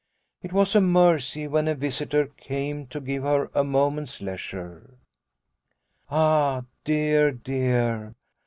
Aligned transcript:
It 0.41 0.51
was 0.51 0.73
a 0.73 0.81
mercy 0.81 1.47
when 1.47 1.67
a 1.67 1.75
visitor 1.75 2.25
came 2.25 2.87
to 2.87 2.99
give 2.99 3.21
her 3.21 3.51
a 3.53 3.63
moment's 3.63 4.19
leisure." 4.19 4.95
Ah, 6.09 6.63
dear, 6.83 7.29
dear 7.29 8.15